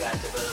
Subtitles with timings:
[0.00, 0.49] got to the